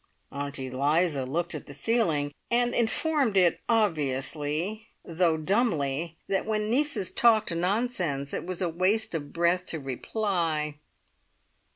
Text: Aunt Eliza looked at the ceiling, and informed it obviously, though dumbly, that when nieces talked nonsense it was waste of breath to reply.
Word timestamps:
Aunt 0.31 0.57
Eliza 0.57 1.27
looked 1.27 1.53
at 1.53 1.67
the 1.67 1.75
ceiling, 1.75 2.33
and 2.49 2.73
informed 2.73 3.37
it 3.37 3.59
obviously, 3.69 4.87
though 5.05 5.37
dumbly, 5.37 6.17
that 6.27 6.47
when 6.47 6.71
nieces 6.71 7.11
talked 7.11 7.53
nonsense 7.55 8.33
it 8.33 8.43
was 8.43 8.61
waste 8.63 9.13
of 9.13 9.31
breath 9.31 9.67
to 9.67 9.79
reply. 9.79 10.79